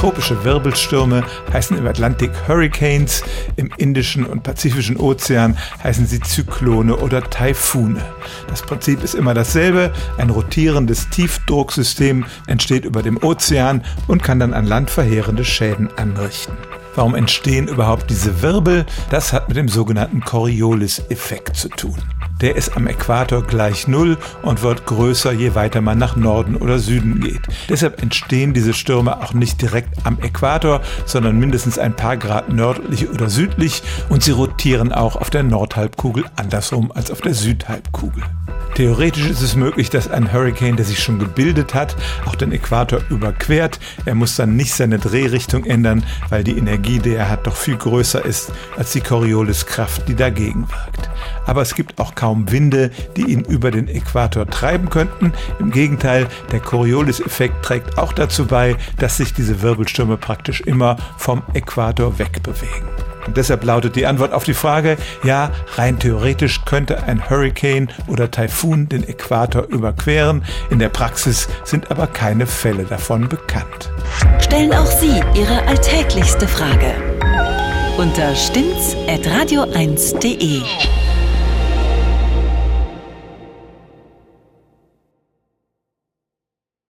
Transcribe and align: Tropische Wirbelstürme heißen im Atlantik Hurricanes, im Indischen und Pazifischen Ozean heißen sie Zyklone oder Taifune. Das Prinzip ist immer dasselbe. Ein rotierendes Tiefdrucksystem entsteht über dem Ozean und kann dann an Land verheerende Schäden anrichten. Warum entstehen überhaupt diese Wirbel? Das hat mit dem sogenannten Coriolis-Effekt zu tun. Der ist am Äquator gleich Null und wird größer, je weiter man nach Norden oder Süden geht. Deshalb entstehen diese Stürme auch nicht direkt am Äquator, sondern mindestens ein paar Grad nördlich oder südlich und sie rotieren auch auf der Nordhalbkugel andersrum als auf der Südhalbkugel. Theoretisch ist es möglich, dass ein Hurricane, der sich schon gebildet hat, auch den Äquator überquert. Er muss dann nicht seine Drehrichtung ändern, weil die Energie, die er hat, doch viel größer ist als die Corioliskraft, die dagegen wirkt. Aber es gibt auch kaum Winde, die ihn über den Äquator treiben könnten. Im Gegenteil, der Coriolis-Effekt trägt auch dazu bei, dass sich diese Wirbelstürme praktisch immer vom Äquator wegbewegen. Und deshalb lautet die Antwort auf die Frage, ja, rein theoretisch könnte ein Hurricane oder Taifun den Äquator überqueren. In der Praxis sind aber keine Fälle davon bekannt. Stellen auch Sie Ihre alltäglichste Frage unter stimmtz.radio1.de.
Tropische 0.00 0.42
Wirbelstürme 0.44 1.22
heißen 1.52 1.76
im 1.76 1.86
Atlantik 1.86 2.30
Hurricanes, 2.48 3.22
im 3.56 3.70
Indischen 3.76 4.24
und 4.24 4.42
Pazifischen 4.42 4.96
Ozean 4.96 5.58
heißen 5.84 6.06
sie 6.06 6.20
Zyklone 6.20 6.96
oder 6.96 7.22
Taifune. 7.22 8.00
Das 8.48 8.62
Prinzip 8.62 9.04
ist 9.04 9.14
immer 9.14 9.34
dasselbe. 9.34 9.92
Ein 10.16 10.30
rotierendes 10.30 11.10
Tiefdrucksystem 11.10 12.24
entsteht 12.46 12.86
über 12.86 13.02
dem 13.02 13.22
Ozean 13.22 13.84
und 14.08 14.22
kann 14.22 14.40
dann 14.40 14.54
an 14.54 14.64
Land 14.64 14.88
verheerende 14.88 15.44
Schäden 15.44 15.90
anrichten. 15.98 16.56
Warum 16.94 17.14
entstehen 17.14 17.68
überhaupt 17.68 18.08
diese 18.08 18.40
Wirbel? 18.40 18.86
Das 19.10 19.34
hat 19.34 19.48
mit 19.48 19.58
dem 19.58 19.68
sogenannten 19.68 20.22
Coriolis-Effekt 20.22 21.56
zu 21.56 21.68
tun. 21.68 21.98
Der 22.40 22.56
ist 22.56 22.76
am 22.76 22.86
Äquator 22.86 23.42
gleich 23.42 23.86
Null 23.86 24.16
und 24.42 24.62
wird 24.62 24.86
größer, 24.86 25.32
je 25.32 25.54
weiter 25.54 25.80
man 25.80 25.98
nach 25.98 26.16
Norden 26.16 26.56
oder 26.56 26.78
Süden 26.78 27.20
geht. 27.20 27.42
Deshalb 27.68 28.02
entstehen 28.02 28.54
diese 28.54 28.72
Stürme 28.72 29.22
auch 29.22 29.34
nicht 29.34 29.60
direkt 29.60 30.06
am 30.06 30.18
Äquator, 30.20 30.80
sondern 31.04 31.38
mindestens 31.38 31.78
ein 31.78 31.94
paar 31.94 32.16
Grad 32.16 32.48
nördlich 32.50 33.08
oder 33.10 33.28
südlich 33.28 33.82
und 34.08 34.22
sie 34.22 34.32
rotieren 34.32 34.92
auch 34.92 35.16
auf 35.16 35.30
der 35.30 35.42
Nordhalbkugel 35.42 36.24
andersrum 36.36 36.92
als 36.92 37.10
auf 37.10 37.20
der 37.20 37.34
Südhalbkugel. 37.34 38.22
Theoretisch 38.80 39.26
ist 39.26 39.42
es 39.42 39.56
möglich, 39.56 39.90
dass 39.90 40.08
ein 40.08 40.32
Hurricane, 40.32 40.74
der 40.74 40.86
sich 40.86 41.00
schon 41.00 41.18
gebildet 41.18 41.74
hat, 41.74 41.94
auch 42.24 42.34
den 42.34 42.50
Äquator 42.50 43.02
überquert. 43.10 43.78
Er 44.06 44.14
muss 44.14 44.36
dann 44.36 44.56
nicht 44.56 44.72
seine 44.72 44.98
Drehrichtung 44.98 45.66
ändern, 45.66 46.02
weil 46.30 46.44
die 46.44 46.56
Energie, 46.56 46.98
die 46.98 47.12
er 47.12 47.28
hat, 47.28 47.46
doch 47.46 47.56
viel 47.56 47.76
größer 47.76 48.24
ist 48.24 48.50
als 48.78 48.92
die 48.92 49.02
Corioliskraft, 49.02 50.08
die 50.08 50.14
dagegen 50.14 50.66
wirkt. 50.70 51.10
Aber 51.44 51.60
es 51.60 51.74
gibt 51.74 52.00
auch 52.00 52.14
kaum 52.14 52.50
Winde, 52.50 52.90
die 53.18 53.30
ihn 53.30 53.44
über 53.44 53.70
den 53.70 53.86
Äquator 53.86 54.46
treiben 54.46 54.88
könnten. 54.88 55.34
Im 55.58 55.70
Gegenteil, 55.70 56.26
der 56.50 56.60
Coriolis-Effekt 56.60 57.62
trägt 57.62 57.98
auch 57.98 58.14
dazu 58.14 58.46
bei, 58.46 58.76
dass 58.96 59.18
sich 59.18 59.34
diese 59.34 59.60
Wirbelstürme 59.60 60.16
praktisch 60.16 60.62
immer 60.62 60.96
vom 61.18 61.42
Äquator 61.52 62.18
wegbewegen. 62.18 62.88
Und 63.26 63.36
deshalb 63.36 63.64
lautet 63.64 63.96
die 63.96 64.06
Antwort 64.06 64.32
auf 64.32 64.44
die 64.44 64.54
Frage, 64.54 64.96
ja, 65.24 65.50
rein 65.76 65.98
theoretisch 65.98 66.64
könnte 66.64 67.02
ein 67.04 67.28
Hurricane 67.28 67.88
oder 68.06 68.30
Taifun 68.30 68.88
den 68.88 69.06
Äquator 69.06 69.66
überqueren. 69.68 70.42
In 70.70 70.78
der 70.78 70.88
Praxis 70.88 71.48
sind 71.64 71.90
aber 71.90 72.06
keine 72.06 72.46
Fälle 72.46 72.84
davon 72.84 73.28
bekannt. 73.28 73.90
Stellen 74.40 74.72
auch 74.72 74.86
Sie 74.86 75.20
Ihre 75.34 75.66
alltäglichste 75.66 76.48
Frage 76.48 76.94
unter 77.98 78.34
stimmtz.radio1.de. 78.34 80.62